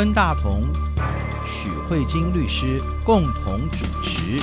[0.00, 0.62] 温大同、
[1.44, 4.40] 许慧晶律师共同主持。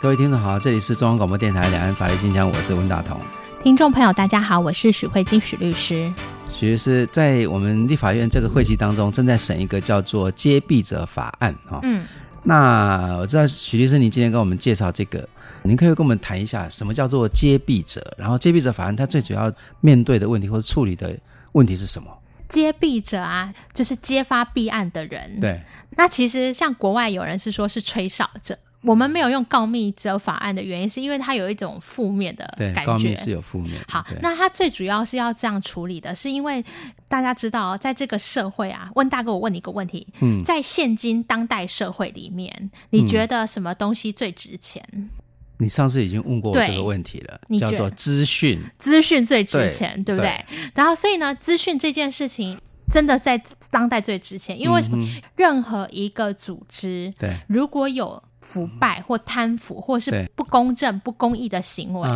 [0.00, 3.20] 各位听众好，这里是中央广播电台两岸法律金箱，我是温大同。
[3.62, 6.10] 听众朋友，大家好，我是许慧金许律师。
[6.50, 11.78] 许律师在我们立法院这个会期当中，正在审一个叫做“揭弊者法案”啊。
[11.82, 12.02] 嗯。
[12.42, 15.28] 那我知道许律师，您今天跟我们介绍这个，
[15.62, 21.14] 您可以跟我们谈一下什么叫做“揭弊者”，然后“揭弊者法案”它最主要面对的问题或者处理的
[21.52, 22.10] 问题是什么？
[22.48, 25.38] 揭弊者啊，就是揭发弊案的人。
[25.38, 25.60] 对。
[25.98, 28.58] 那其实像国外有人是说是吹哨者。
[28.82, 32.80] 我们没有用告密者法案的原因，是因为它有一种负面的感觉。
[32.80, 33.74] 对，告密是有负面。
[33.86, 36.64] 好，那它最主要是要这样处理的，是因为
[37.08, 44.82] 大家知道，在这个社会啊，问大哥，我问你一个问题：嗯，在现今当代社会里面，你觉得什么东西最值钱？
[44.92, 45.10] 嗯、
[45.58, 48.58] 你上次已经问过我这个问题了，叫做资讯。
[48.78, 50.44] 资讯最值钱，对，对不对？
[50.48, 52.58] 对，然后，所以呢，资讯这件事情。
[52.92, 54.98] 真的在当代最值钱，因为为什么？
[55.00, 62.08] 嗯、任何一个组织，对，如果有腐败或贪腐，或是不公正、不公义的行为，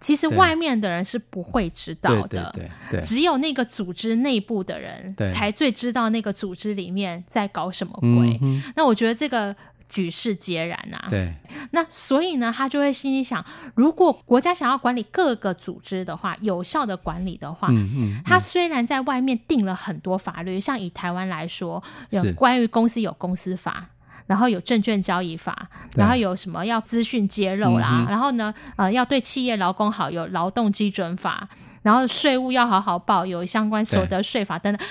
[0.00, 2.50] 其实外面的人是不会知道的。
[2.54, 8.40] 对，对，对，对，只有那个组织内部的人才最知道那个组织里面在搞什么鬼。
[8.76, 9.54] 那我觉得这个。
[9.86, 11.32] 举世皆然呐、啊，对，
[11.70, 13.44] 那所以呢，他就会心里想，
[13.76, 21.80] 如果国家想要管理各个组织的话，有效的管理的话，嗯嗯，他虽然在外面定了很多法律，像以台湾来说，
[22.10, 23.88] 有关于公司有公司法，
[24.26, 31.48] 然后有证券交易法，然后有什么要资讯揭露啦，嗯、然后呢，呃，要对企业劳工好，有劳动基准法，
[31.82, 34.86] 然后税务要好好报，有相关所得税法等等，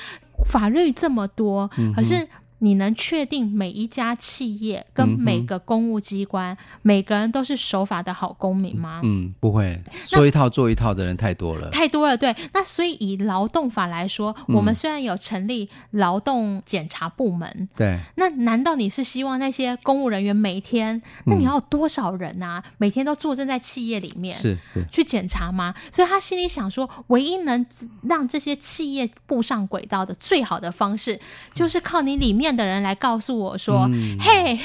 [0.45, 2.27] 法律这么多，可是。
[2.63, 9.01] 你能确定每一家企业跟每个公务机关、嗯、每个人都是守法的好公民吗？
[9.03, 12.15] 嗯，不会，说一套做一套的人太多了，太多了。
[12.15, 22.63] 对，那所以以劳动法来说，嗯、我们虽然有成立劳动检查部门，对，那难道你是希望那些公务人员每天，那你要多少人啊？
[22.65, 25.75] 嗯、每天都坐镇在企业里面，是是去检查吗？
[25.91, 27.65] 所以他心里想说，唯一能
[28.03, 31.19] 让这些企业步上轨道的最好的方式，
[31.53, 32.52] 就是靠你里面。
[32.55, 34.59] 的人来告诉我说：“嗯、嘿，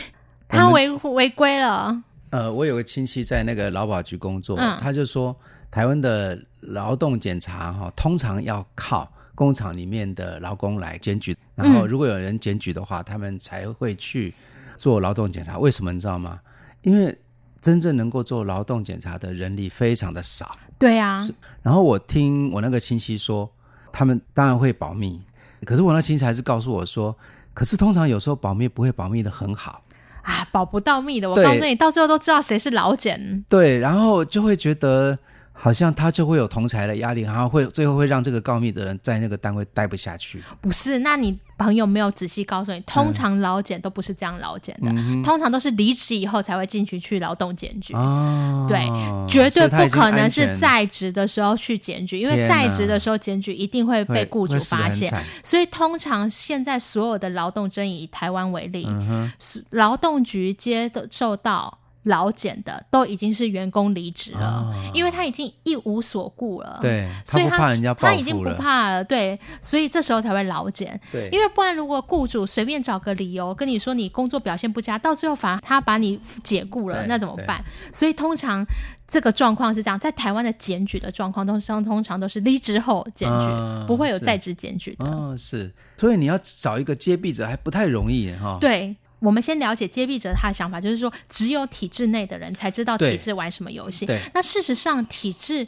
[0.49, 5.35] 他违违规了。”呃，我有个亲戚在那个劳保局工作，嗯、他就说，
[5.71, 14.35] 台湾的劳动检查哈，通常要靠工厂里面的劳工来检举，然后如果有人检举的话，嗯、他们才会去
[14.77, 15.59] 做劳动检查。
[15.59, 16.39] 为什么你知道吗？
[16.83, 17.17] 因为
[17.63, 20.55] 真正能够做劳动检查的人力非常的少。
[20.79, 21.27] 对啊。
[21.63, 23.51] 然后我听我那个亲戚说，
[23.91, 25.19] 他们当然会保密，
[25.65, 27.17] 可是我那亲戚还是告诉我说。
[27.59, 29.83] 可是通常有时候保密不会保密的很好
[30.23, 31.29] 啊，保不到密的。
[31.29, 33.45] 我告诉你，到最后都知道谁是老茧。
[33.49, 35.19] 对，然后就会觉得。
[35.61, 40.41] 好像他就会有同才的压力，然后会最后会让这个告密的人在那个单位待不下去。
[40.61, 47.93] 不是，那你朋友没有仔细告诉你，通常劳检都不是这样劳检的，嗯、通常都是离职以后才会进去去劳动检举。
[47.95, 48.87] 哦，对，
[49.29, 55.13] 绝对不可能是在职的时候去检举，因为在职的时候检举一定会被雇主发现。
[55.43, 59.29] 所以通常现在所有的劳动争议，以台湾为例，嗯、
[59.71, 61.77] 劳动局接受到。
[62.05, 77.63] 劳检的都已经是员工离职了，哦、因为他已经一无所顾了，对，所以他怕人家报复了，他已经不怕了，对，所以这时候才会老检，对，因为不然如果雇主随便找个理由跟你说你工作表现不佳，到最后反而他把你解雇了，那怎么办？
[77.93, 78.65] 所以通常
[79.07, 88.97] 这个状况是这样，在台湾的检举的状况都是通常都是离职后检举，哦、不会有在职检举的，哦，是，所以你要找一个接弊者还不太容易哈，哦、对。
[89.21, 94.07] 我们先了解揭弊者他的想法，就是说，只有体制内的人才知道体制玩什么游戏。
[94.33, 95.67] 那事实上，体制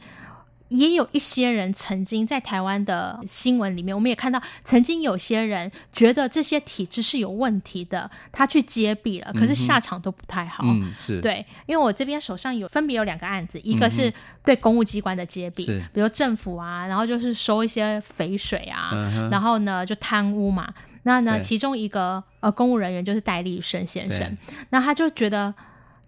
[0.69, 10.63] 也有一些人曾经在台湾的新闻里面，我们也看到，曾经有些人觉得这些体制是有问题的，他去揭弊了，可是下场都不太好。
[10.65, 11.21] 嗯，是。
[11.21, 14.13] 对，因为我这边手上有分别有两个案子，一个是
[14.45, 15.83] 对公务机关的揭弊，是。
[15.93, 18.93] 比如政府啊，然后就是收一些肥水啊，
[19.29, 20.73] 然后呢就贪污嘛。
[21.03, 24.37] 那呢，其中一个呃公务人员就是戴立生先生，
[24.71, 25.53] 那他就觉得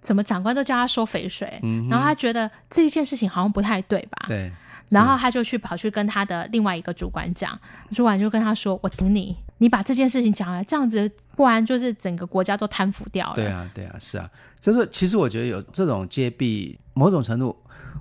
[0.01, 4.27] 怎么长官都叫他收肥水，嗯、然后他觉得这件事情好像不太对吧？
[4.29, 4.53] 对，
[4.91, 7.59] 然后他就去跑去跟他的另外一个主管讲，
[7.91, 14.29] 主管就跟他说：“我顶你，你把这件事情讲了，这样子不然就是整个国家都贪腐掉了。”对啊，对啊，是啊，
[14.61, 17.57] 就是其实我觉得有这种揭弊某种程度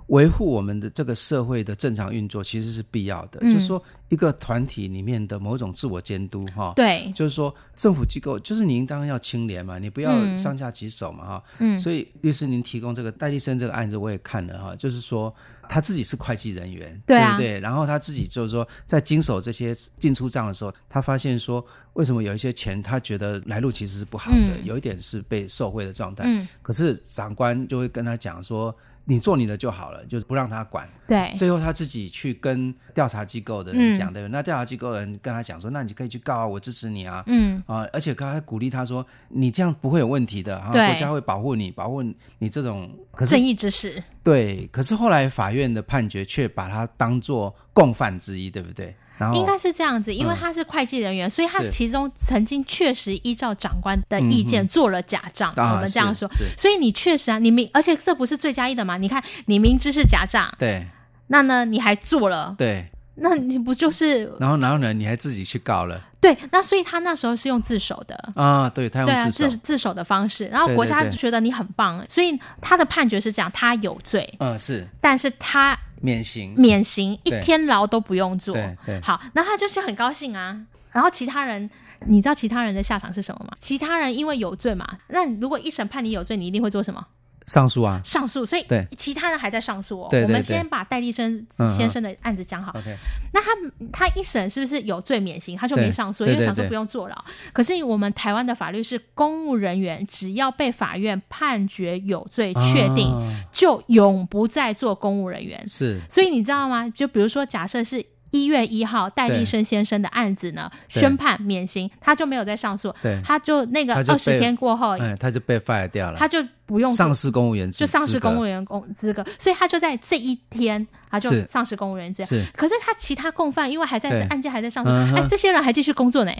[0.08, 3.40] 维护我们的这个社会的正常运作，其实是必要的。
[3.40, 15.34] 嗯、就是说，一个团体里面的某种自我监督，哈，对，就是说，政府机构就是你应当然要清廉嘛，你不要上下其手嘛，哈，嗯，所以律师您提供这个戴立生这个案子，我也看了哈，就是说
[15.68, 17.58] 他自己是会计人员，对不对？
[17.60, 28.76] 然后他自己就是说，在经手这些进出账的时候，他发现说，为什么有一些钱他觉得来路其实是不好的，嗯、有一点是被受贿的状态，嗯，可是长官就会跟他讲说。
[29.04, 30.88] 你做你的就好了，就是不让他管。
[31.06, 34.32] 对，最后他自己去跟调查机构的人讲，嗯、对不对？
[34.32, 37.22] 那调查机构的人跟他讲说，那你可以去告啊，我支持你啊。
[37.26, 42.02] 嗯啊，而且刚才鼓励他说，你这样不会有问题的，对，国家会保护你，保护
[42.38, 44.02] 你这种可是正义之士。
[44.22, 48.94] 对，可是后来法院的判决却把他当做共犯之一，对不对？
[49.34, 55.52] 应该是这样子，因为他是会计人员，嗯、所以他其中曾经确实依照长官的意见做了假账。
[55.56, 58.96] 嗯、我们这样说，所以你确实啊，你明，而且这不是罪加一的嘛？
[58.96, 60.86] 你看，你明知是假账，对，
[61.28, 64.24] 那呢，你还做了，对，那你不就是？
[64.40, 66.00] 然后，然后呢，你还自己去告了。
[66.20, 80.60] 对，那所以他那时候是用自首的啊，对他用自首对、啊、自自首的方式，然后国家就觉得你很棒，所以他的判决是这样，他有罪，嗯，是，但是他免刑，免刑，一天牢都不用坐，对对，好，那他就是很高兴啊。
[80.92, 81.68] 然后其他人，
[82.06, 83.56] 你知道其他人的下场是什么吗？
[83.58, 87.04] 其他人因为有罪嘛，那如果一审判你有罪，你一定会做什么？
[87.46, 90.08] 上诉啊，上诉，所以对其他人还在上诉哦。
[90.10, 91.46] 对对对，我们先把戴立生
[91.76, 92.72] 先生的案子讲好。
[92.74, 92.96] 嗯、
[93.32, 93.50] 那他
[93.92, 95.56] 他一审是不是有罪免刑？
[95.56, 97.24] 他就没上诉，因为想说不用坐牢。
[97.52, 105.66] 可是我们台湾的法律是，公务人员只要被法院判决有罪确定，啊、就永不再做公务人员。
[105.66, 106.88] 是，所以你知道吗？
[106.90, 108.04] 就比如说，假设是。
[108.34, 112.90] 一月一号，戴立生先生的案子呢，宣判免刑，他就没有再上诉，
[113.22, 122.36] 他就那个二十天过后，他就被 fire 掉了，他就不用丧失公务员，就丧失公务员公资格，所以他就在这一天，他就丧失公务员资格。
[122.56, 126.32] 可是他其他共犯因为还在案件还在上诉，哎，这些人还继续工作呢，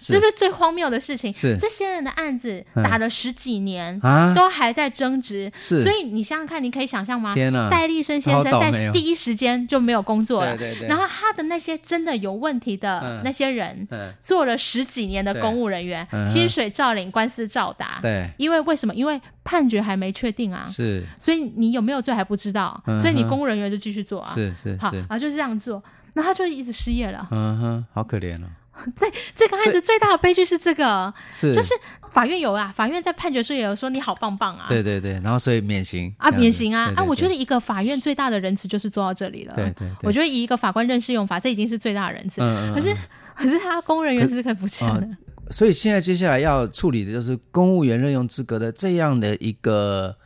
[0.00, 0.18] 是。
[0.18, 1.32] 不是最荒谬的事情？
[1.32, 1.56] 是。
[1.58, 4.00] 这些人的案子打了十几年
[4.34, 7.34] 都还在争执，所以你想想看，你可以想象吗？
[7.34, 10.56] 天哪，戴立生先生在第一时间就没有工作了，
[10.88, 13.86] 然后他的那些真的有问题的那些人，
[14.20, 17.98] 做了十几年的公务人员，薪水照领，官司照打。
[18.02, 18.94] 对，因为为什么？
[18.94, 20.64] 因为判决还没确定啊。
[20.66, 24.30] 是，所以你有没有罪还不知道，所以你公务人员就继续做啊。
[24.34, 25.82] 是是是，好，然后就是这样做，
[26.14, 27.26] 那他就一直失业了。
[27.30, 28.46] 嗯哼，好可怜哦。
[28.94, 31.74] 这这个案子最大的悲剧是这个，是就是
[32.10, 34.66] 法院有啊，法院在判决书也有说你好棒棒啊。
[34.68, 37.02] 对对对，然后所以免刑啊，免刑啊啊！
[37.02, 39.54] 我觉得一个法院最大的仁慈就是做到这里了。
[39.56, 42.40] 对对，我觉得以一个法官认识用法，这已经是最大的仁慈。
[42.40, 42.74] 嗯嗯。
[42.74, 42.94] 可是
[43.34, 45.08] 可是他公务人员是可以不见的。
[45.50, 50.16] 所以现在接下来要处理的就是公务员任用资格的这样的一个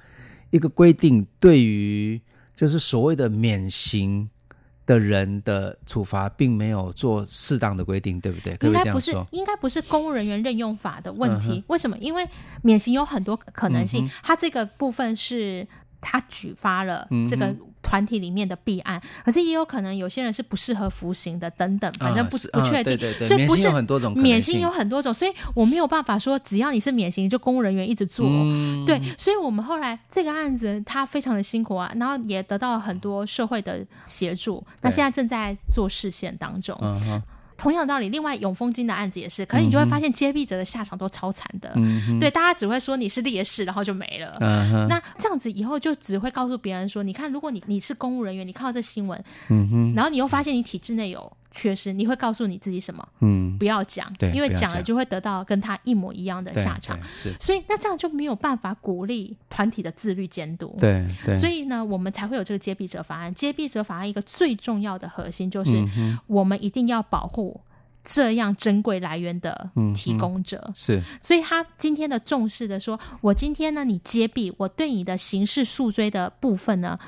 [0.50, 2.20] 一个规定，对于
[2.54, 4.28] 就是所谓的免刑
[4.84, 8.56] 的人的处罚，并没有做适当的规定，对不对？
[8.60, 11.62] 应该不是，应该不是公务人员任用法的问题。
[11.68, 11.96] 为什么？
[11.98, 12.28] 因为
[12.62, 15.66] 免刑有很多可能性，他这个部分是
[16.00, 17.54] 他举发了这个。
[17.82, 23.68] 团体里面的弊案，可是也有可能有些人是不适合服刑的，等等，反正不不确定，所以不是
[24.14, 28.26] 免刑有很多种，所以我没有办法说只要你是免刑就公务人员一直做，
[28.86, 36.78] 对，所以我们后来这个案子他非常的辛苦啊，然后也得到了很多社会的协助，那现在正在做视线当中。
[37.62, 44.36] 同样的道理，另外永丰金的案子也是，可是你就会发现揭弊者的下场都超惨的，嗯、对，大家只会说你是烈士，然后就没了。
[44.40, 51.32] 嗯、那这样子以后就只会告诉别人说，你看，如果你你是公务人员，你看到这新闻，嗯、然后你又发现你体制内有。
[51.52, 53.06] 确实，你会告诉你自己什么？
[53.20, 56.98] 嗯，不要讲，对，因为讲了就会得到跟他一模一样的下场。
[57.12, 60.74] 是，所以那这样就没有办法鼓励团体的自律监督。
[60.78, 63.32] 对对，所以呢，我们才会有这个揭弊者法案。
[63.34, 65.86] 揭弊者法案一个最重要的核心就是，
[66.26, 67.60] 我们一定要保护
[68.02, 70.70] 这样珍贵来源的提供者。
[70.74, 76.98] 是，所以他今天的重视的说，我今天呢，你揭弊，我对你的刑事诉追的部分呢，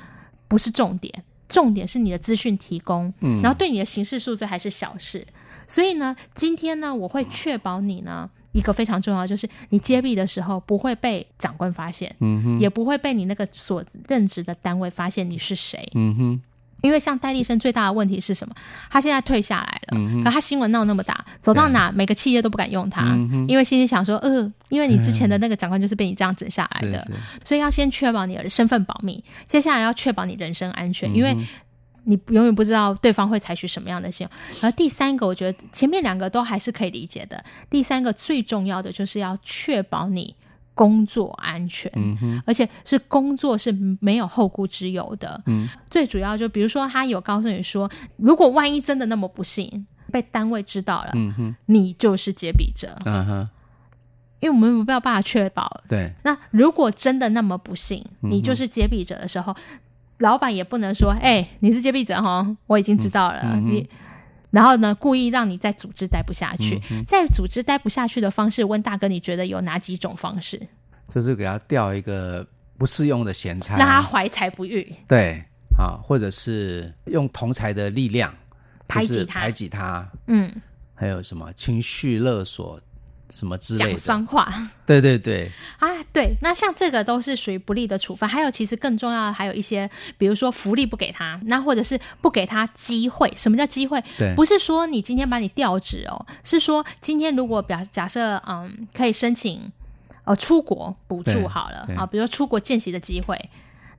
[0.47, 1.23] 不是重点。
[1.47, 5.25] 重点是你的资讯提供，嗯，然后对你的刑事诉罪还是小事，
[5.67, 16.41] 所以呢，今天呢，我会确保你呢一个非常重要，就是你揭弊的时候不会被长官发现，嗯哼，也不会被你那个所任职的单位发现你是谁，嗯哼。
[16.85, 18.55] 因为像戴立生最大的问题是什么？
[18.89, 31.35] 他现在退下来了，可他新闻闹那么大，走到哪每个企业都不敢用他，嗯、因为心里想说，呃，因为你之前的那个长官就是被你这样整下来的，嗯、所以要先确保你的身份保密，接下来要确保你人身安全，嗯、因为
[32.03, 34.37] 你永远不知道对方会采取什么样的行动。
[34.61, 40.35] 而第三个，我觉得前面两个都还是可以理解的，第三个最重要的就是要确保你
[40.75, 41.91] 工作安全，
[42.45, 45.41] 而且是工作是没有后顾之忧的。
[45.47, 51.13] 嗯，最主要就比如说，他有告诉你说，如果万一真的那么不幸被单位知道了，
[51.67, 52.95] 你就是接笔者。
[53.05, 53.49] 嗯哼，
[54.41, 55.81] 因为我们没有办法确保。
[55.87, 56.13] 对。
[56.23, 59.79] 那如果真的那么不幸，你就是接笔者的时候，嗯、
[60.19, 63.39] 老板也不能说：“哎、欸，你是接笔者哈，我已经知道了。
[63.43, 63.89] 嗯”你。
[64.55, 70.57] 然后呢，故意让你在组织待不下去，嗯、在组织待不下去的方式，问大哥，你觉得有哪几种方式？
[71.09, 72.47] 就是给他调一个
[72.77, 74.95] 不适用的闲差，让他怀才不遇。
[75.09, 75.43] 对，
[75.77, 78.33] 啊，或者是用同才的力量
[78.87, 80.09] 排挤他，排挤他。
[80.27, 80.49] 嗯，
[80.93, 82.79] 还有什么情绪勒索？
[83.29, 84.53] 什么之类的讲酸话，
[84.85, 88.29] 对对对啊，对，那像这个都是属于不利的处分。
[88.29, 93.31] 还有，其实更重要的还有一些，比如说福利不给他，那或者是不给他机会。
[93.35, 94.03] 什么叫机会？
[94.17, 99.71] 对，不是说你今天把你调职哦，是说今天如果表假设嗯可以申请
[100.23, 103.49] 呃出国补助好了啊，比如说出国见习的机会。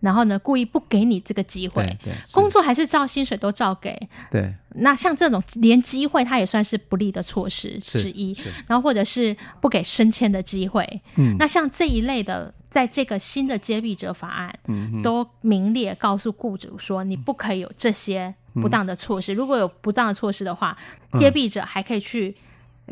[0.01, 1.99] 然后呢，故意不给你这个机会，
[2.33, 3.99] 工作还是照薪水都照给。
[4.31, 8.37] 对，那像这种连机会，它也算是不利的措施之一。
[8.67, 10.85] 然后或者是不给升迁的机会。
[11.17, 19.33] 嗯，那像这一类的，在这个新的接弊者法案，嗯，都明列告诉雇主说，你不可以有这些不当的措施。
[19.33, 20.77] 嗯，如果有不当的措施的话，
[21.13, 22.37] 接弊者还可以去。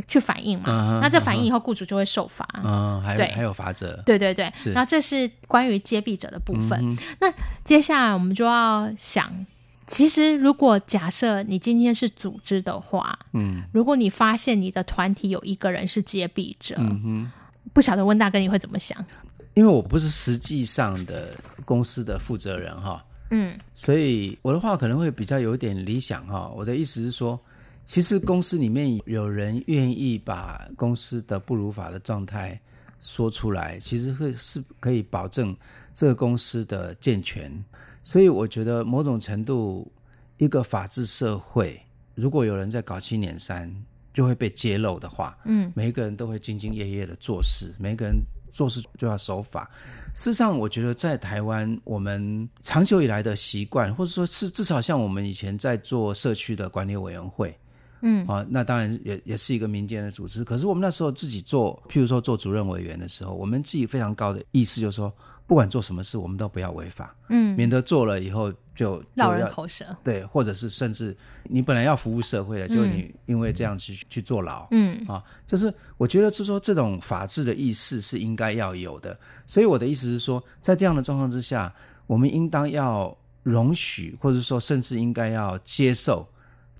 [0.09, 2.45] 去反映嘛，嗯、那这反映以后，雇主就会受罚。
[2.65, 3.95] 嗯，还有对，还有罚则。
[4.05, 4.73] 对对对，是。
[4.73, 6.79] 那这是关于接弊者的部分。
[6.83, 7.33] 嗯、那
[7.63, 9.47] 接下来我们就要想，
[9.87, 17.31] 其实如果假设你今天是组织的话，嗯，如果你发现你的团体有一个人是接弊者，嗯哼，
[17.73, 18.99] 不晓得温大哥你会怎么想？
[19.55, 21.31] 因为我不是实际上的
[21.65, 26.49] 公司的负责人哈，嗯，所以我的话可能会比较有点理想哈。
[26.49, 27.39] 我的意思是说。
[27.85, 32.59] 其实公司里面有人愿意把公司的不如法的状态
[32.99, 35.55] 说出来，其实会是可以保证
[35.93, 37.53] 这个公司的健全。
[38.03, 39.91] 所以我觉得某种程度，
[40.38, 41.79] 一个法治社会，
[42.14, 43.71] 如果有人在搞七捻三，
[44.14, 48.17] 就会被揭露的话，嗯，每一个人都会兢兢业业的做事，每一个人
[48.50, 49.71] 做事就要守法。
[50.14, 57.55] 事实上，我觉得在台湾，我们长久以来的习惯，或者说是至少像我们以前在做社区的管理委员会。
[58.07, 60.45] 嗯，啊，那当然也也是一个民间的组织。
[60.45, 65.11] 可是我们那时候自己做，譬如说做主任委员的时候，我们自己非常高的意识就是说，
[65.47, 69.87] 不管做什么事，我们都不要违法，嗯，免得做了以后就落人口舌。
[70.05, 79.19] 对，或者是甚至你本来要服务社会的，就你因为这样去、嗯、去坐牢，嗯，啊，就是我觉得是说这种法治的意识是应该要有的。
[79.47, 81.75] 所以我的意思是说，在这样的状况之下，
[82.07, 86.29] 我们应当要容许，或者说甚至应该要接受。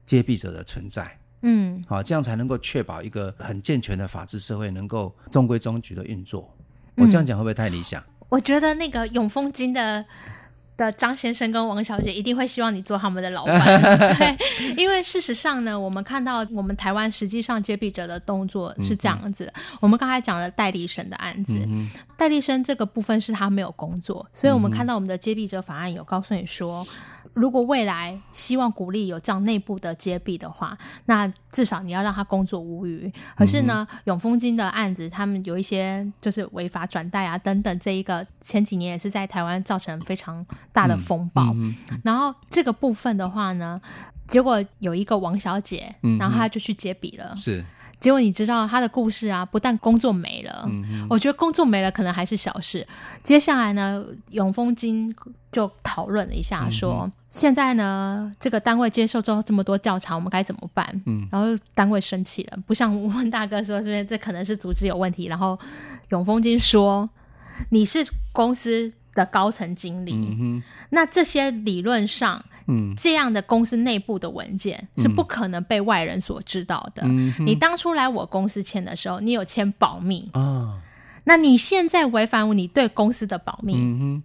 [0.05, 6.55] 接笔者的存在，嗯，好，这样才能够确保一个很健全的法治社会能够中规中矩的运作。
[6.97, 8.01] 我这样讲会不会太理想？
[8.01, 10.05] 嗯，我觉得那个永丰金的。
[10.77, 13.83] 的张先生跟王小姐一定会希望你做他们的老板，
[14.19, 19.45] 对，因为事实上呢，我们看到我们台湾实际上接笔者的动作是这样子。
[19.55, 26.85] 嗯、我们刚才讲了代理生的案子，嗯、代理生这个部分是他没有工作，所以我们看到我们的接笔者法案有告诉你说，
[27.33, 33.11] 如果未来希望鼓励有这样内部的接笔的话，那至少你要让他工作无虞。
[33.37, 40.45] 可是呢，嗯、永丰金的案子，他们有一些就是违法转贷啊等等，这一个前几年也是在台湾造成非常。
[40.73, 43.81] 大的风暴，嗯嗯嗯、然后这个部分的话呢，
[44.27, 47.37] 结果有一个王小姐，嗯、然后她就去接笔了。
[47.37, 47.65] 是，
[48.05, 52.87] 结果你知道他的故事啊，不但工作没了，嗯、我觉得工作没了可能还是小事。
[53.23, 55.17] 接下来呢，永丰金
[55.51, 60.87] 就讨论了一下说，说、嗯、现在呢，这个单位接受之后这么多调查，我们该怎么办？
[61.07, 65.59] 嗯，然后单位生气了，不像温大哥说这边这可能是组织有问题，然后
[66.11, 67.09] 永丰金说
[67.71, 68.93] 你是公司。
[69.15, 77.03] 的高层经理，嗯、那这些理论上，嗯，这样的公司内部的文件是不可能被外人所知道的。
[77.07, 80.29] 嗯、你当初来我公司签的时候，你有签保密。
[80.33, 80.81] 啊，哦、
[81.25, 83.77] 那你现在违反你对公司的保密。
[83.77, 84.23] 嗯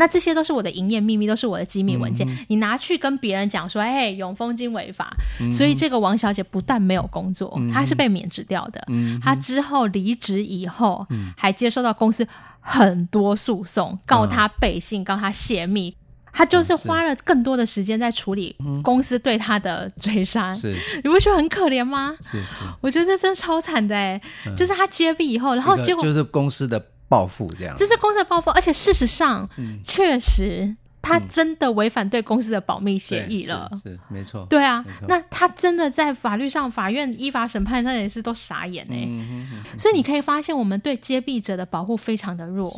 [0.00, 2.24] 那这些都是我的营业秘密，都是我的机密文件。
[2.28, 5.12] 嗯、你拿去跟别人讲说：“哎，永丰金违法。
[5.40, 8.80] 嗯”所以这个王小姐不但没有工作，嗯、她是被免职掉的。
[8.86, 12.24] 嗯、她之后离职以后，嗯、还接受到公司
[12.60, 15.96] 很多诉讼，告她背信，告她泄密。
[16.32, 20.54] 她就是花了更多的时间在处理公司对她的追杀。
[20.54, 22.14] 是，你不觉得很可怜吗？
[22.20, 22.46] 是是，
[22.80, 26.80] 我觉得这真的超惨的哎，嗯、就是她接笔以后，然后结果就是公司的。
[27.08, 39.78] 报复这样，这是公司的报复，而且事实上，嗯、确实他真的违反对公司的保密协议了，嗯、是，是没错，对啊，那他真的在法律上，法院依法审判，他也是都傻眼哎、欸嗯嗯嗯。
[39.78, 42.70] 所以你可以发现，我们对揭弊者的保护非常的弱。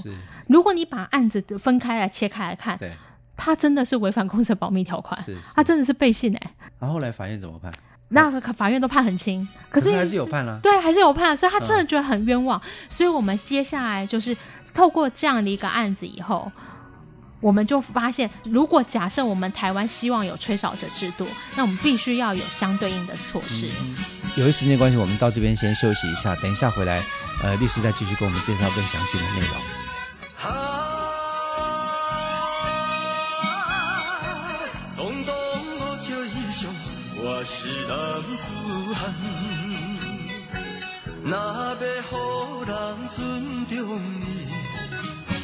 [0.49, 2.93] 如果你把案子分开来切开来看，对，
[3.37, 5.19] 他真的是违反公司的保密条款，
[5.57, 6.51] 他真的是背信哎、欸。
[6.79, 7.73] 然后后来法院怎么判？
[8.11, 10.61] 那法院都判很轻，可是，可是还是有判啊。
[10.63, 12.61] 对，还是有判，所以他真的觉得很冤枉。
[12.63, 14.37] 嗯、所以我们接下来就是
[14.75, 16.51] 透过这样的一个案子以后。
[17.41, 21.27] 我们就发现，如果假设我们台湾希望有吹哨者制度，
[21.57, 23.67] 那我们必须要有相对应的措施。
[23.81, 23.97] 嗯、
[24.37, 27.03] 由于时间关系，我们到这边先休息一下，等一下回来，
[27.43, 30.70] 呃，律师再继续给我们介绍更详细的内容。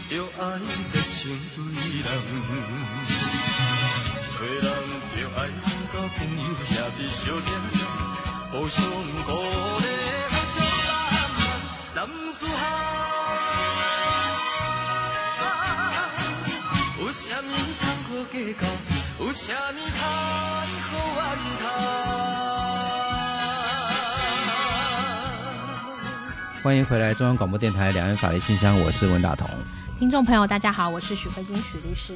[0.09, 0.41] 着爱
[0.93, 1.19] 的成
[1.55, 1.59] 对
[2.05, 2.09] 人，
[4.25, 4.65] 做人
[5.13, 5.39] 着爱
[5.93, 7.51] 交朋友，兄弟相连，
[8.53, 8.77] 互相
[9.25, 9.29] 鼓
[9.81, 9.85] 励，
[10.31, 10.89] 互相浪
[11.37, 11.39] 漫，
[11.95, 11.99] 男
[12.35, 12.59] 子汉。
[16.99, 17.43] 有啥物
[17.81, 18.63] 通好计较？
[19.19, 19.99] 有啥物通
[20.83, 22.06] 好怨叹？
[26.67, 29.49] 欢迎回来，中央广播电台两岸法律信箱，我是文大同。
[30.01, 32.13] 听众朋友，大家好，我是许慧金许律师。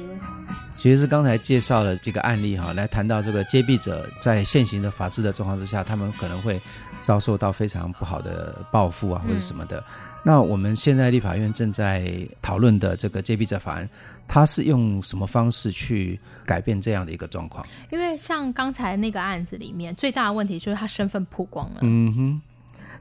[0.73, 6.61] 其实是刚才介绍了这个案例哈，来谈到这个接弊者在现行的法治的状况之下，他们可能会
[6.99, 9.79] 遭受到非常不好的报复啊，或者什么的。
[9.79, 9.83] 嗯、
[10.21, 13.89] 那我们现在立法院正在讨论的这个接弊者法案，
[14.27, 17.65] 它是用什么方式去改变这样的一个状况？
[17.89, 21.77] 因为像刚才那个案子里面，最大的问题就是他身份曝光了。
[21.83, 22.41] 嗯哼。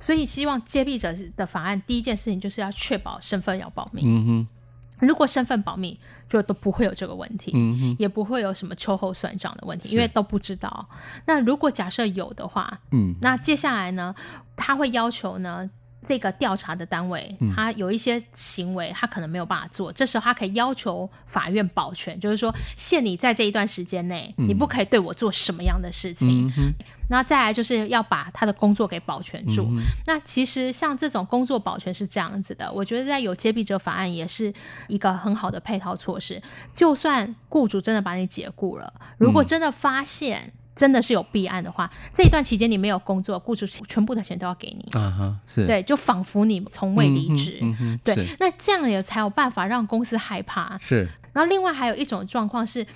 [0.00, 4.02] 所以希望揭弊者的法案第一件事情就是要确保身份要保密。
[4.04, 4.48] 嗯哼。
[5.06, 10.86] 如果身份保密，就都不会有这个问题，嗯，也不会有什么秋后算账的问题，因为都不知道。
[11.24, 14.14] 那如果假设有的话，嗯，那接下来呢，
[14.56, 15.70] 他会要求呢，
[16.02, 26.50] 这个调查的单位，他有一些行为，他可能没有办法做，这时候他可以要求法院保全，就是说，限你在这一段时间内，你不可以对我做什么样的事情。
[26.56, 26.72] 嗯，
[27.10, 29.66] 那再来就是要把他的工作给保全住。
[29.70, 29.82] 嗯。
[30.06, 34.52] 那其实像这种工作保全是这样子的，我觉得在有接弊者法案也是
[34.88, 36.42] 一个很好的配套措施。
[36.72, 40.52] 就算雇主真的把你解雇了，如果真的发现。
[40.80, 44.98] 真的是有弊案的话，这一段期间你没有工作，雇主全部的钱都要给你。
[44.98, 47.58] 啊哈，是对，就仿佛你从未离职。
[47.60, 50.78] 嗯嗯、对，那这样也才有办法让公司害怕。
[50.78, 51.06] 是。
[51.34, 52.86] 然后另外还有一种状况是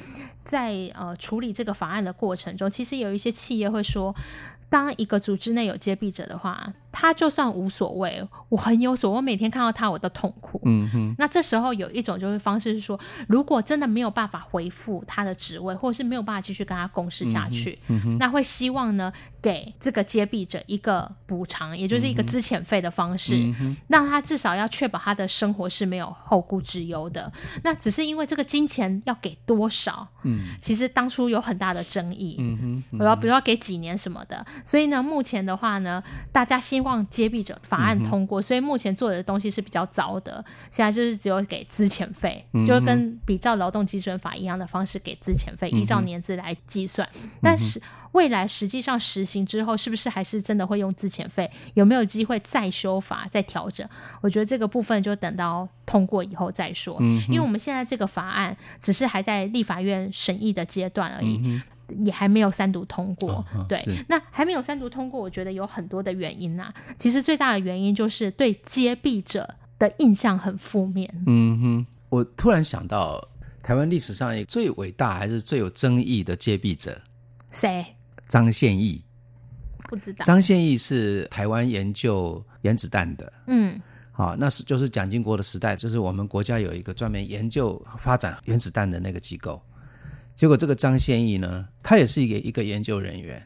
[0.42, 4.16] 在呃处理这个法案的过程中，其实有一些企业会说。
[4.70, 10.61] 当一个组织内有接弊者的话，他就算无所谓，我很有所谓，我每天看到他我都痛苦。
[10.64, 11.14] 嗯哼。
[11.18, 27.33] 那这时候有一种就是方式是说，如果真的没有办法回复他的职位，或者是没有办法继续跟他共事下去，嗯哼，那会希望呢给这个接弊者一个补偿，也就是一个资遣费的方式，嗯，让他至少要确保他的生活是没有后顾之忧的。
[27.64, 32.37] 那只是因为这个金钱要给多少，嗯，其实当初有很大的争议。
[32.38, 34.46] 嗯哼，我要比如说给几年什么的。
[34.64, 40.44] 所以呢，目前的话呢，大家希望揭弊者法案通过，嗯，所以目前做的东西是比较糟的。
[40.70, 47.09] 现在就是只有给资遣费，嗯，就跟比照劳动基准法一样的方式给资遣费，嗯，依照年资来计算。
[47.42, 51.51] 但是未来实际上实行之后，是不是还是真的会用资遣费？
[51.75, 53.85] 有没有机会再修法、再调整？
[54.20, 56.97] 我觉得这个部分就等到通过以后再说。
[57.01, 61.61] 嗯，因为我们现在这个法案只是还在立法院审议的阶段而已。
[61.88, 66.75] 嗯也还没有三读通过，哦哦、对，那还没有三读通过，我觉得有很多的原因呐、啊。
[66.99, 71.12] 其实最大的原因就是对接弊者的印象很负面。
[71.27, 73.23] 嗯哼，我突然想到，
[73.62, 77.01] 台湾历史上最伟大还是最有争议的接弊者，
[77.51, 77.85] 谁？
[78.29, 79.05] 张宪义。
[79.87, 80.25] 不知道。
[80.25, 83.31] 张宪义是台湾研究原子弹的。
[83.47, 83.79] 嗯，
[84.11, 89.61] 好、哦，那是就是蒋经国的时代，就是我们国家有一个专门研究发展原子弹的那个机构。
[90.35, 93.40] 结果这个张宪义呢，他也是一个一个研究人员，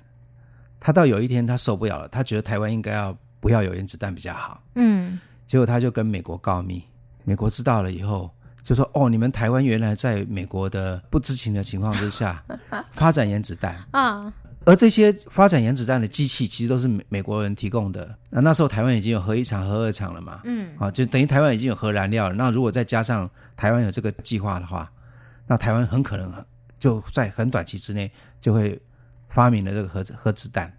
[0.81, 4.63] 他到有一天他受不了了，他觉得台湾应该要不要有原子弹比较好。
[4.75, 6.83] 嗯，结果他就跟美国告密，
[7.25, 8.31] 美国知道了以后
[8.63, 12.43] 就说：“哦，你们台湾原来在美国的不知情的情况之下
[12.91, 14.33] 发展原子弹 啊，
[14.65, 18.17] 而这些发展原子弹的机器其实都是美美国人提供的。
[18.31, 22.35] 那那时候台湾已经有核一厂、核二厂了嘛，嗯，啊，就等于台湾已经有核燃料了。
[22.35, 24.91] 那如果再加上台湾有这个计划的话，
[25.47, 26.33] 那台湾很可能。”
[26.79, 28.11] 就在很短期之内
[28.41, 28.81] 就会
[29.29, 30.73] 发明了这个核子核子弹，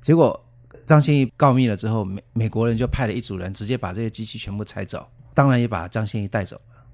[0.00, 0.38] 结果
[0.84, 6.84] 张宪义告密了之后，美美国人就派了一组人直接把这些机器全部拆走，当然也把张宪义带走了。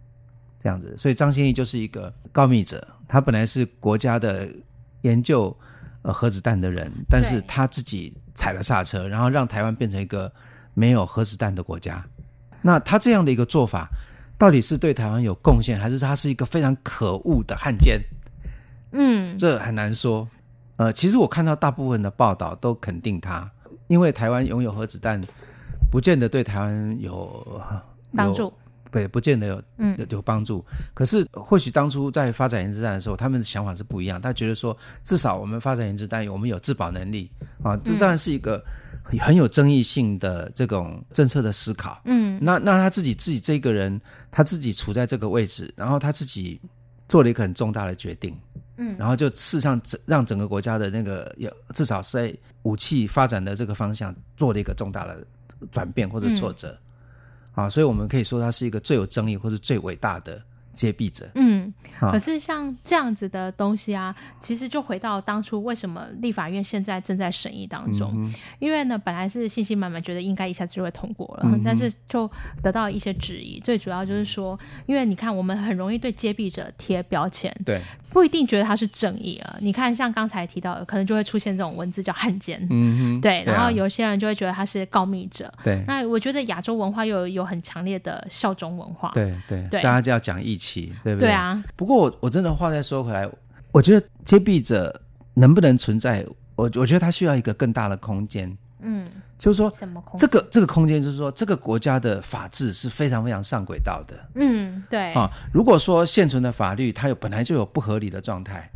[0.59, 0.95] 这样子。
[0.97, 4.49] 所以张先义就是一个告密者，他本来是国家的
[5.01, 5.55] 研究
[6.03, 10.33] 呃核子弹的人，但是他自己踩了刹车，然后让台湾变成一个
[10.73, 12.03] 没有核子弹的国家。
[12.63, 13.89] 那他这样的一个做法，
[14.39, 18.01] 到底是对台湾有贡献，还是他是一个非常可恶的汉奸？
[18.93, 20.29] 嗯，这很难说。
[20.77, 23.49] 呃，其实我看到大部分的报道都肯定他，
[23.89, 25.23] 因为台湾拥有核子弹，
[25.91, 27.63] 不见得对台湾有，
[28.15, 28.53] 帮助，
[28.91, 29.63] 对，不见得有
[29.99, 30.65] 有有帮助。
[30.71, 34.21] 嗯、可是或许当初在发展原子弹的时候，他们的想法是不一样。
[34.21, 37.31] 他觉得说，至少我们发展原子弹，我们有自保能力
[37.63, 37.77] 啊。
[37.85, 38.63] 这当然是一个
[39.21, 42.01] 很有争议性的这种政策的思考。
[42.07, 44.01] 嗯，那那他自己自己这个人，
[44.31, 46.61] 他自己处在这个位置，然后他自己
[47.09, 48.37] 做了一个很重大的决定。
[48.83, 55.25] 嗯，然后就事实上整让整个国家的那个有至少是在武器发展的这个方向做了一个重大的
[55.71, 56.77] 转变或者挫折，
[57.55, 60.43] 嗯、啊，所以我们可以说他是一个最有争议或者最伟大的。
[60.75, 61.62] 揭弊者，嗯，
[61.99, 72.29] 可是像这样子的东西啊，其实就回到当初为什么立法院现在正在审议当中，嗯、因为呢，本来是信心满满，觉得应该一下子就会通过了，嗯、但是就
[72.63, 73.61] 得到一些质疑。
[73.61, 79.57] 最主要就是说，因为你看，我们很容易对接弊者贴标签，对，不一定觉得他是正义啊。
[79.61, 85.83] 你看，像刚才提到的，可能就会出现这种文字叫汉奸，嗯 对，然后有些人就会觉得他是告密者，对。
[85.87, 90.93] 那我觉得亚洲文化又有，有很强烈的效忠文化，对对对，大家就要讲义气。
[91.03, 91.29] 对不对？
[91.29, 91.63] 对啊。
[91.77, 93.29] 不过我我真的话再说回来，
[93.73, 95.01] 我觉得揭弊者
[95.35, 98.57] 能不能存在，我我觉得他需要一个更大的空间。
[98.85, 99.07] 嗯，
[99.39, 100.21] 就是说，什么空间？
[100.21, 104.17] 这个这个空间就是说，这个国家的法治是非常非常上轨道的。
[104.35, 105.13] 嗯，对。
[105.13, 108.69] 啊，如果说现存的法律它有本来就有不合理的状态，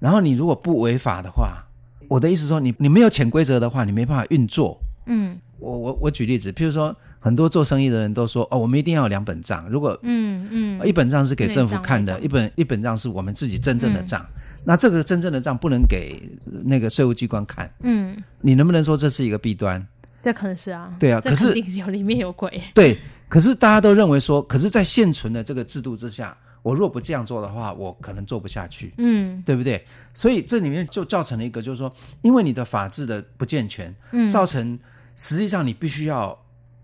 [0.00, 1.64] 然后你如果不违法的话，
[2.08, 4.78] 我的意思说你，你你没有潜规则的话，你没办法运作。
[5.06, 5.38] 嗯。
[5.62, 9.68] 我我我举例子，譬如说，很多做生意的人都说，哦，我们一定要有两本账。
[9.70, 14.20] 如果嗯嗯，一本账是给政府看的，一本一本账是我们自己真正的账。
[14.22, 16.20] 嗯、那这个真正的账不能给
[16.64, 17.72] 那个税务机关看。
[17.84, 19.86] 嗯，你能不能说这是一个弊端？
[20.20, 20.92] 这可能是啊。
[20.98, 22.60] 对啊，可是有里面有鬼。
[22.74, 22.98] 对，
[23.28, 28.92] 可是大家都认为说，可是，在现存的这个制度之下，我若不这样做的话，我可能做不下去。
[28.98, 29.84] 嗯，对不对？
[30.12, 34.76] 所以这里面就造成了一个，就是说，因为你的法制的不健全，嗯，造成。
[35.14, 36.38] 实际上，你必须要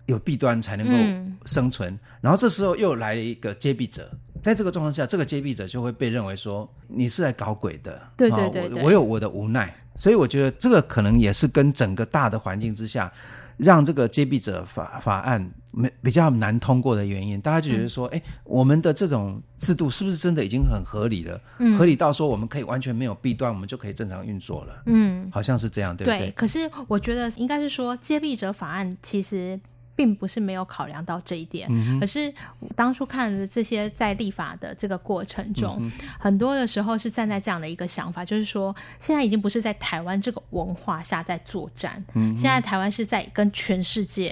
[0.07, 1.93] 有弊端才能够生存。
[1.93, 4.11] 嗯、然后这时候又来了一个揭弊者，
[4.43, 8.01] 在这个状况下，这个揭弊者就会被认为说你是来搞鬼的。
[8.17, 13.13] 对对对，对，我，我有我的无奈，所以我觉得这个可能也是跟整个大的环境之下。
[13.59, 21.39] 让这个接弊者法法案没比较难通过的原因，大家就觉得说，哎、嗯，我们的这种制度是不是真的已经很合理了？
[21.59, 24.83] 嗯，合理到说我们可以完全没有弊端，我们就可以正常运作了。
[24.87, 26.19] 嗯，好像是这样，对不对？
[26.19, 26.31] 对。
[26.31, 29.61] 可是我觉得应该是说，接弊者法案其实。
[29.99, 32.33] 并不是没有考量到这一点，嗯、可是
[32.77, 44.31] 当初看的这些在立法的这个过程中，嗯、很多的时候是站在这样的一个想法，就是说现在已经不是在台湾这个文化下在作战，嗯、现在台湾是在跟全世界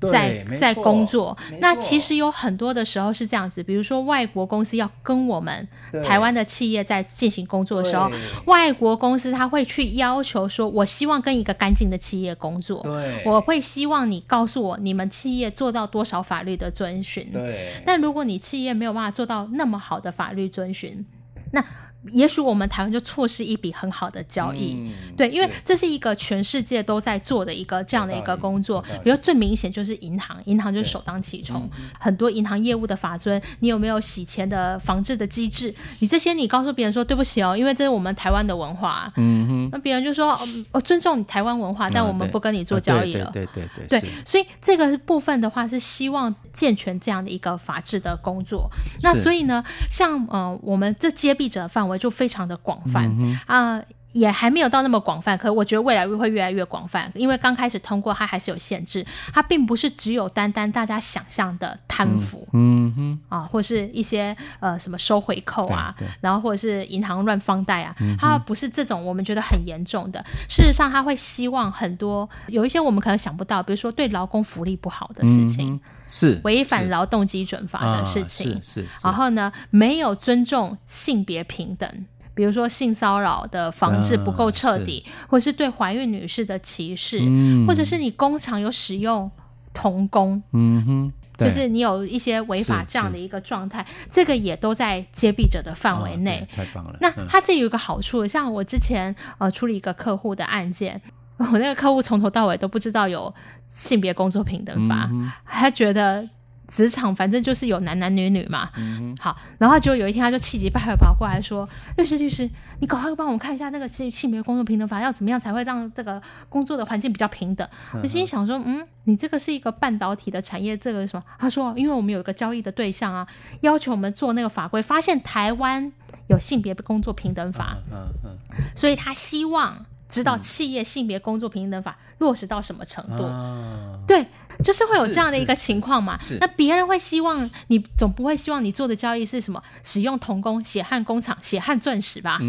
[0.00, 1.38] 在、啊、在工作。
[1.60, 5.68] 那其实有很多的时候是这样子，比如说外国公司要跟我们
[6.02, 8.10] 台湾的企业在进行工作的时候，
[8.46, 14.95] 外国公司他会去要求说，我希望跟一个干净的企业工作，对，我会希望你告诉我你。
[14.96, 17.30] 我们企业做到多少法律的遵循？
[17.30, 17.74] 对。
[17.84, 21.04] 但如果你企业没有办法做到那么好的法律遵循，
[21.52, 21.62] 那。
[22.10, 28.82] 也许我们台湾就错失一笔很好的交易，嗯、对，因为这是一个全世界都在做的一个这样的一个工作。
[29.02, 35.74] 比如最明显就是银行，银行就是首当其冲，很多银行业务的法尊，你有没有洗钱的防治的机制？
[35.98, 39.12] 你这些你告诉别人说对不起哦，因为这是我们台湾的文化。
[39.16, 43.30] 嗯哼，那别人就说我、哦、尊重你台湾文化，但我们不跟你做交易了。
[43.32, 48.70] 对对对对，对，对，所以这个部分的话是希望健全这样的一个法治的工作。
[49.02, 51.95] 那所以呢，像呃我们这揭弊者的范围。
[51.98, 53.04] 就非常的广泛。
[53.04, 63.18] 啊、嗯呃，也还没有到那么广泛，可我觉得未来会越来越广泛，因为刚开始通过它还是有限制，它并不是只有单单大家想象的贪腐，嗯哼。
[63.28, 70.24] 啊，或是一些呃什么收回扣啊，然后或者是银行乱放贷啊，它不是这种我们觉得很严重的。
[70.48, 82.06] 事实上，他会希望很多有一些我们可能想不到，比如说对劳工福利不好的事情，是违反劳动基准法的事情，是是，然后呢，没有尊重性别平等。
[82.36, 89.28] 比如说性骚扰的防治不够彻底，啊、或是对怀孕女士的歧视，嗯、或者是你工厂有使用
[89.72, 96.46] 童工，嗯哼，就是你有一些违法这样的一个状态，这个也都在接弊者的范围内。
[96.54, 96.98] 太棒了！
[97.00, 101.00] 那他这有一个好处，像我之前呃处理一个客户的案件，
[101.38, 103.34] 我那个客户从头到尾都不知道有
[103.66, 106.28] 性别工作平等法，嗯、他觉得。
[106.68, 112.48] 职场反正就是有男男女女嘛，嗯、好，然后就有一天他就气急败坏跑过来说：“律师律师，
[112.80, 117.66] 你赶快帮我看一下那个性性别工作平等法要怎么样才会让这个工作的环境比较平等。
[117.94, 123.26] 嗯”我心里想说：“嗯，你这个是一个半导体的产业，这个什么？”他说：“因为我们有一个交易的对象啊，
[123.60, 125.92] 要求我们做那个法规，发现台湾
[126.28, 128.38] 有性别工作平等法，嗯嗯，
[128.74, 133.24] 所以他希望。”知道企业性别工作平等法落实到什么程度？
[133.24, 134.24] 嗯、对，
[134.62, 136.18] 就是会有这样的一个情况嘛。
[136.40, 139.62] 那别人会希望你，总不会希望你做的交易是什么？
[139.82, 142.40] 使用童工、血汗工厂、血汗钻石吧？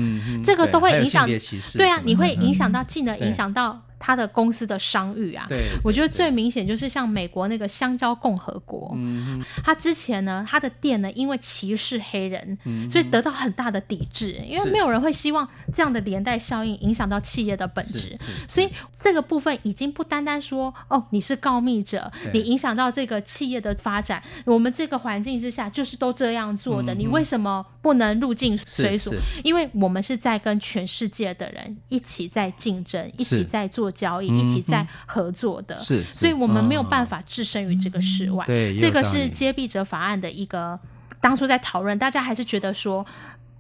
[0.44, 1.28] 这个都会影响。
[1.74, 3.82] 对啊，你会影响到，进而影响到。
[4.00, 29.12] 他的公司的商誉啊，对，我觉得最明显就是像美国那个香蕉共和国，嗯，他之前呢，他的店呢，因为歧视黑人，嗯，所以得到很大的抵制，因为没有人会希望这样的连带效应影响到企业的本质，所以这个部分已经不单单说哦，你是告密者，你影响到这个企业的发展，我们这个环境之下就是都这样做的，你为什么不能入境随俗？
[29.44, 33.87] 因为我们是在跟全世界的人一起在竞争，一起在做。
[33.92, 38.46] 交易一起在合作的，是，所以我们没有办法置身于这个世外。
[38.46, 40.80] 对，这个是接弊者法案的一个
[41.20, 43.06] 当初在讨论，大家还是觉得说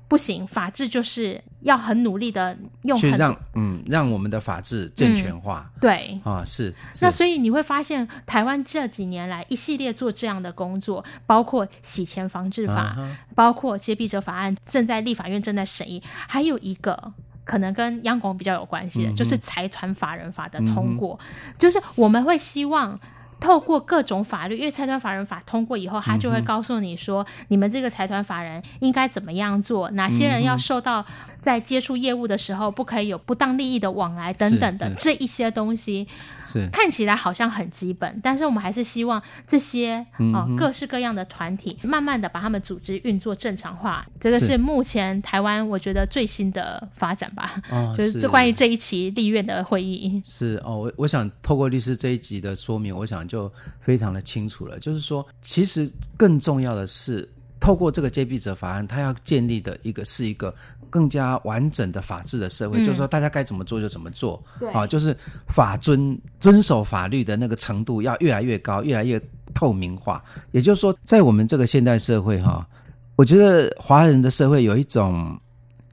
[0.07, 5.69] 不行，法治就是要很努力的用，去让嗯让我们的法治健全化。
[5.81, 6.73] 对啊，是。
[7.01, 12.95] 那所以你会发现，台湾这几年来一系列做这样的工作，包括洗钱防治法，
[13.35, 17.13] 包括接弊者法案正在立法院正在审议，还有一个。
[17.47, 22.99] 可能跟央广比较有关系的，嗯、就是财团法人法的通过，嗯、就是我们会希望。
[23.39, 31.05] 透过各种法律，因为财团法人法通过以后，他就会告诉你说，嗯、你们这个财团法人应该怎么样做，哪些人要受到
[31.41, 36.07] 在接触业务的时候不可以有不当利益的往来等等的这一些东西，
[36.43, 36.67] 是。
[36.71, 44.57] 看起来好像很基本，但是我们还是希望这些啊、呃、各式各样的团体慢慢的把他们组织运作正常化，这个是。
[44.57, 48.19] 目前台湾我觉得最新的发展吧，哦、就是。
[48.19, 50.19] 这关于这一期立院的会议。
[50.25, 53.26] 是哦，我我想透过律师这一集的说明，我想。
[53.27, 57.27] 就非常的清楚了，就是说，其实更重要的是，
[57.59, 60.53] 透过这个接弊者法案，它要建立的一个是一个
[60.89, 65.15] 更加完整的法治的社会，嗯、就是说，大家该怎么做就怎么做，对啊，就是
[65.47, 69.21] 法遵遵守法律的那个程度要越来越高，越来越
[69.53, 70.23] 透明化。
[70.51, 72.67] 也就是说，在我们这个现代社会，哈，
[73.15, 75.37] 我觉得华人的社会有一种。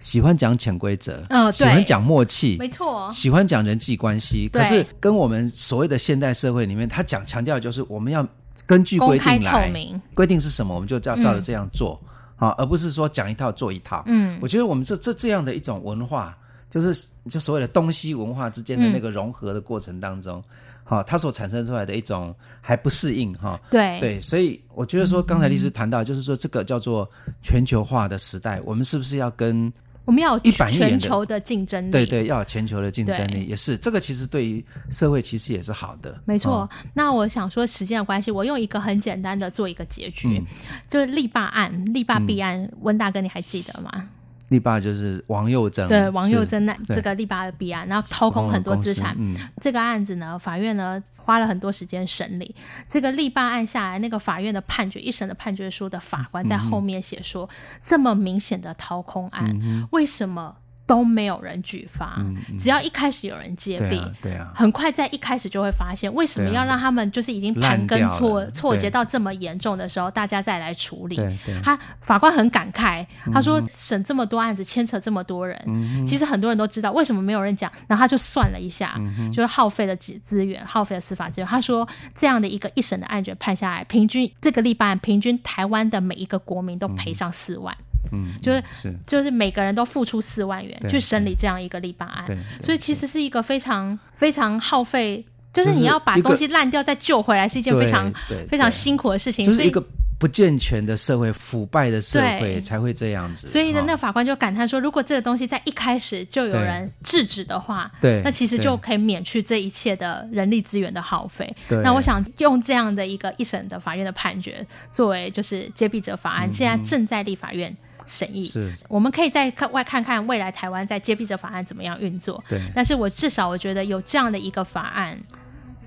[0.05, 4.51] 喜欢讲潜规则，嗯、哦，喜欢讲默契，没错，喜欢讲人际关系。
[4.53, 8.25] 可是跟我们所谓的现代社会里面，他讲强调就是我们要
[8.67, 9.73] 根据规定来，
[10.13, 11.99] 规定是什么，我们就照照着这样做，
[12.37, 14.03] 啊、嗯，而不是说讲一套做一套。
[14.05, 16.37] 嗯，我觉得我们这这这样的一种文化，
[16.69, 20.39] 就是就所谓的东西文化之间的那个融合的过程当中，
[20.85, 23.99] 哈、嗯，它所产生出来的一种还不适应，哈，对。
[24.01, 29.73] 对，所以我觉得说刚才律师谈到，就是说这个叫做全球化的时代，我们是不是要跟
[30.05, 33.99] 我们要有全球的竞争力，对对，要有全球的竞争力，也是这个。
[33.99, 36.21] 其实对于社会其实也是好的。
[36.27, 36.61] 没错。
[36.61, 40.47] 哦、那我想说，时间的关系，我用一个很简单的做一个结局，嗯、
[40.89, 42.71] 就是力霸案、力霸弊案。
[42.81, 44.09] 温、嗯、大哥，你还记得吗？
[44.51, 49.15] 力霸就是王佑珍，对王佑珍那这个力霸的弊案，然后掏空很多资产。
[49.19, 52.55] 嗯，这个案子呢，法院呢花了很多时间审理。
[52.87, 60.55] 这个力霸案下来，那个法院的判决，一审的判决书的法官在后面写说，嗯、这么明显的掏空案，嗯、为什么？
[60.87, 71.19] 都没有人举发，嗯嗯、只要一开始有人揭弊，对啊，对啊，很快在一开始就会发现，为什么要让他们就是已经盘根错错节到这么严重的时候，大家再来处理？
[71.63, 81.49] 他法官很感慨，他说审这么多案子，牵扯这么多人，嗯、其实很多人都知道为什么没有人讲，然后他就算了一下，嗯、就是耗费了资资源，耗费了司法资源。
[81.49, 87.75] 他说这样的一个一审的案卷判下来，平均这个例办平均台湾的每一个国民都赔上四万。
[88.13, 92.27] 嗯嗯，就是是，就是每个人都付出四万元去审理这样一个立法案，
[92.63, 98.13] 所以其实是一个非常非常耗费，就是你要把东西烂掉再救回来，是一件非常
[98.49, 99.47] 非常辛苦的事情。
[99.47, 99.85] 就是一个
[100.17, 103.49] 不健全的社会、腐败的社会才会这样子。
[103.49, 111.55] 所以呢，那法官就感叹说，如果这个东西在一开始就有人制止的话，对，那其实就可以免去这一切的人力资源的耗费。
[111.83, 117.77] 那我想用这样的一个一审的法院的判决作为就是接弊者法案，现在正在立法院。
[118.07, 122.43] 审议是，我们可以再看外看看未来台湾在接弊者法案怎么样运作。
[122.49, 125.19] 对，但是我至少我觉得有这样的一个法案，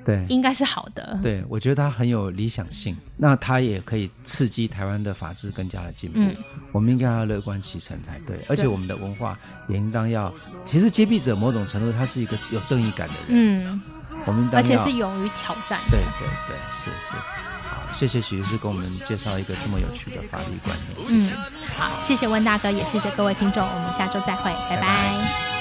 [0.03, 1.19] 对，应该是好的。
[1.21, 6.19] 对，我觉得它很有理想性，那它也可以刺激台湾的法治更加的进步。
[6.19, 6.35] 嗯，
[6.71, 10.33] 我们应该要乐观其成才对，而且我们的文化也应当要。
[10.65, 13.81] 其实接弊者某种程度他是一个有正义感的人，嗯，
[14.25, 15.79] 我们而且是勇于挑战。
[15.91, 17.17] 对对对，是是。
[17.69, 21.07] 好，谢谢许律师给我们介绍一个这么有趣的法律观念。
[21.07, 21.33] 谢谢。
[21.33, 21.37] 嗯，
[21.77, 24.81] 好，谢谢温大哥，也谢谢各位听众，我们下周再会，拜拜。
[24.81, 25.56] 拜拜。